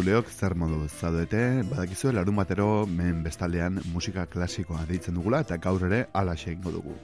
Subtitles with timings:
[0.00, 5.84] Entzuleok zer modu zaudete, badakizu larun batero men bestaldean musika klasikoa deitzen dugula eta gaur
[5.90, 6.94] ere ala dugu.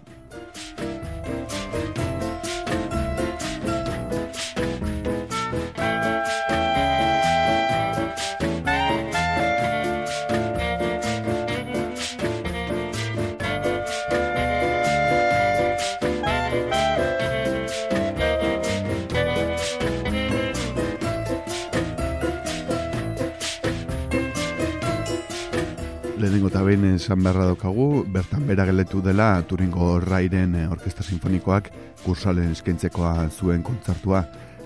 [27.06, 31.68] Esan beharra daukagu, bertan bera geletu dela Turingo Rairen eh, Orkesta Sinfonikoak
[32.02, 34.24] kursalen eskaintzekoa zuen kontzartua.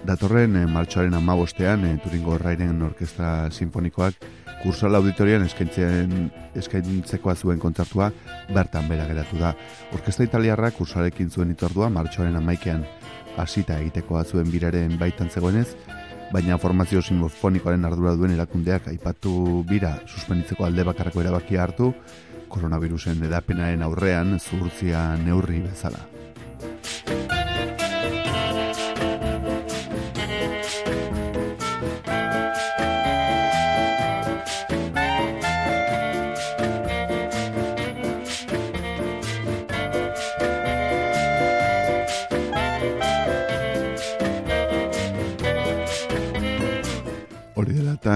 [0.08, 4.24] Datorren eh, martxoaren amabostean eh, Turingo Rairen Orkesta Sinfonikoak
[4.62, 8.08] kursal auditorian eskaintzen eskaintzekoa zuen kontzartua
[8.56, 9.52] bertan bera geratu da.
[9.92, 12.86] Orkesta Italiarra kursalekin zuen itordua martxoaren amaikean
[13.36, 15.74] hasita egitekoa zuen biraren baitan zegoenez,
[16.32, 21.92] baina formazio sinfonikoaren ardura duen erakundeak aipatu bira suspenitzeko alde bakarrako erabakia hartu,
[22.50, 26.09] koronavirusen edapenaren aurrean zuhurtzia neurri bezala.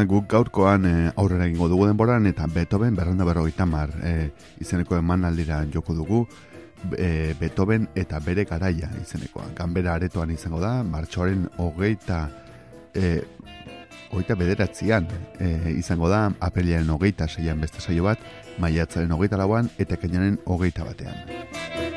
[0.08, 5.24] Guk gaurkoan e, aurrera egingo dugu denboran eta Beethoven berrenda berrogeita mar e, izeneko eman
[5.24, 6.26] aldira joko dugu
[6.96, 9.50] e, Beethoven eta bere garaia izenekoa.
[9.56, 12.28] Ganbera aretoan izango da, martxoaren hogeita
[12.94, 13.22] e,
[14.12, 18.22] hogeita bederatzean e, izango da, apeliaren hogeita seian beste saio bat,
[18.58, 21.93] maiatzaren hogeita lauan eta kainaren hogeita batean.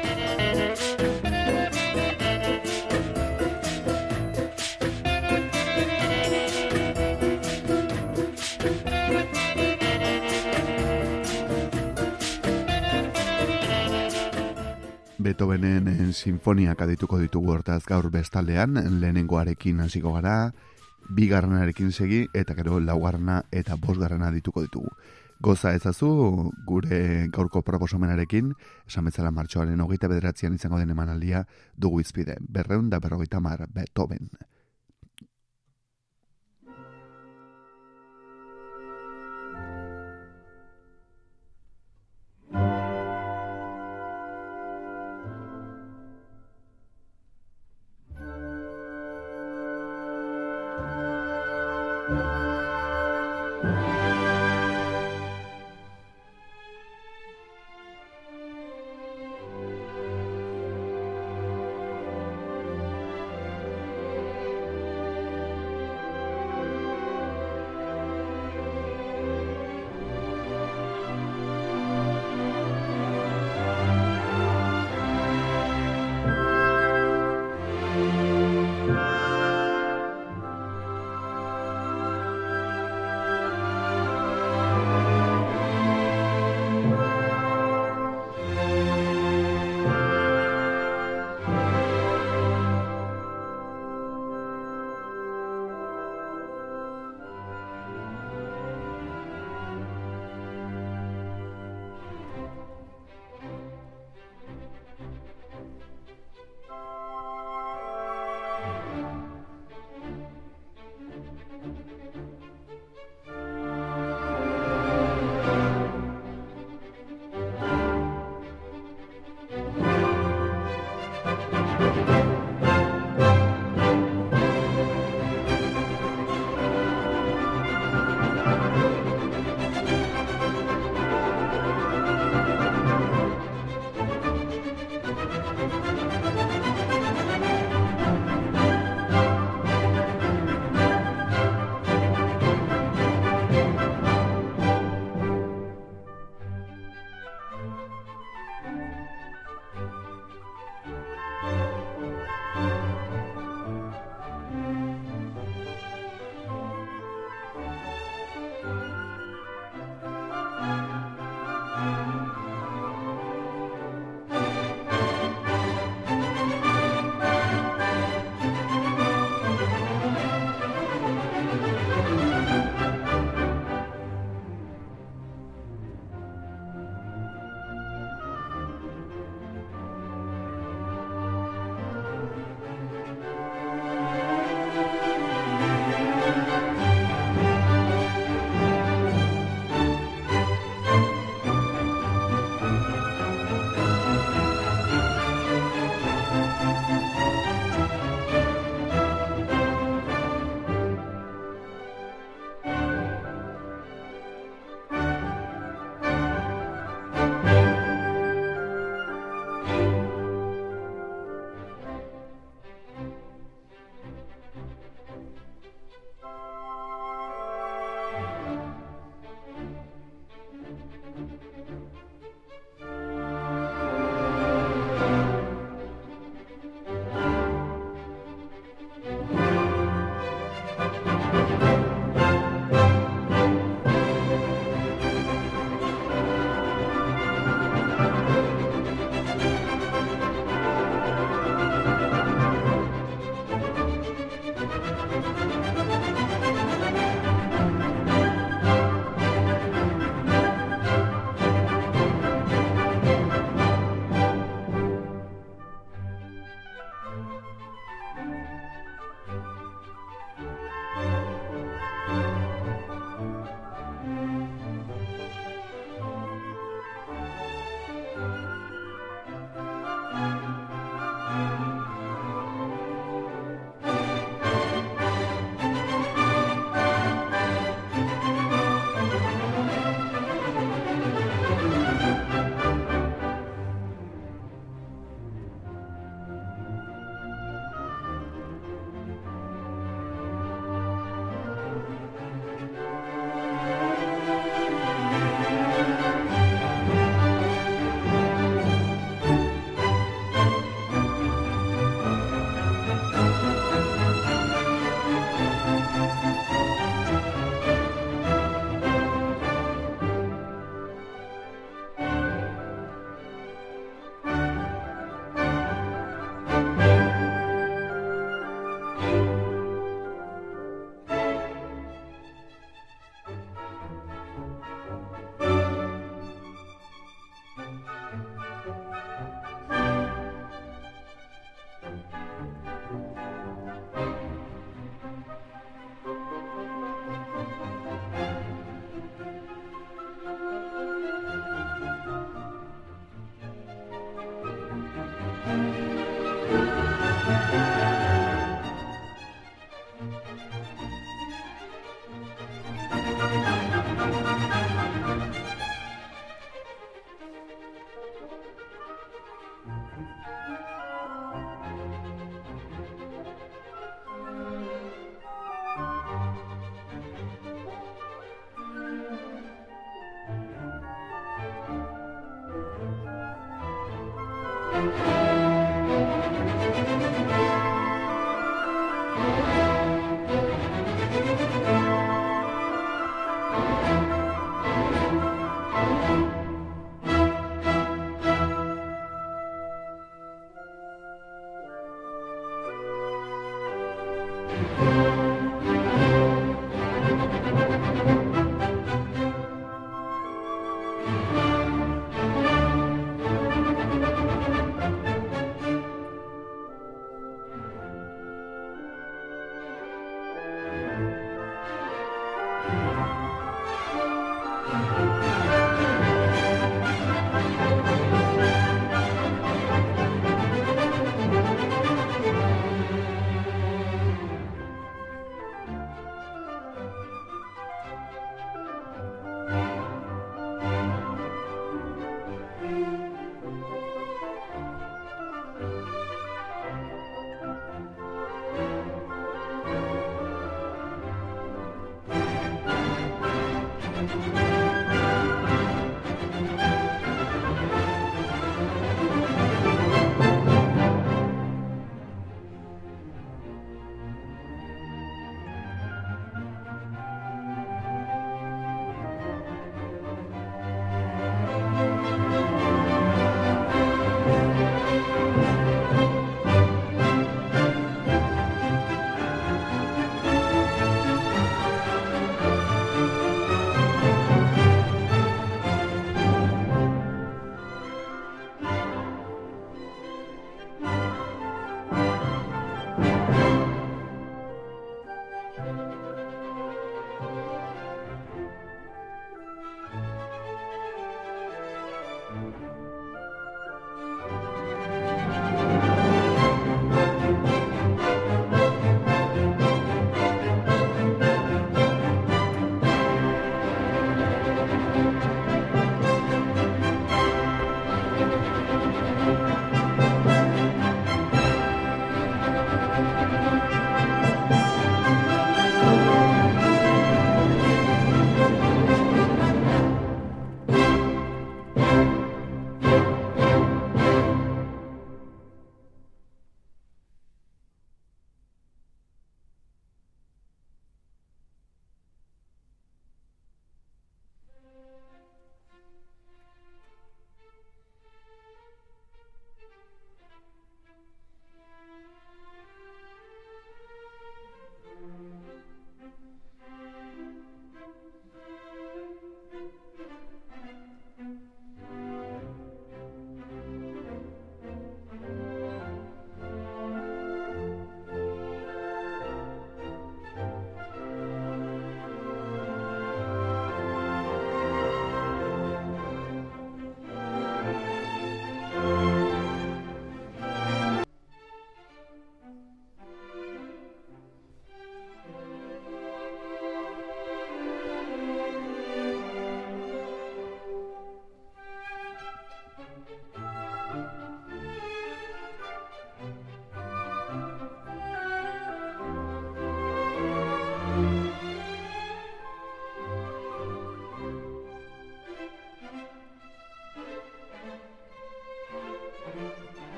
[15.27, 20.53] Beethovenen eh, sinfoniak adituko ditugu hortaz gaur bestaldean, lehenengoarekin hasiko gara,
[21.17, 24.93] bigarrenarekin segi, eta gero laugarrena eta bosgarrena dituko ditugu.
[25.43, 26.09] Goza ezazu
[26.69, 27.01] gure
[27.35, 28.53] gaurko proposamenarekin,
[28.87, 31.43] esan betzala martxoaren hogeita bederatzean izango den emanaldia
[31.75, 32.37] dugu izpide.
[32.39, 34.31] Berreun da berrogeita mar Beethoven.